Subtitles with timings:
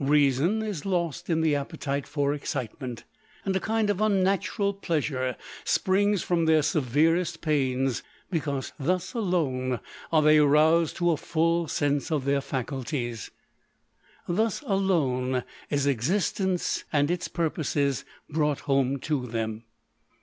[0.00, 3.04] Reason is lost in the appetite for ex citement,
[3.42, 9.80] and a kind of unnatural pleasure springs from their severest pains, because thus alone
[10.12, 13.30] are they roused to a full sense of their faculties;
[14.28, 19.64] thus alone is existence and its pur poses brought home to them.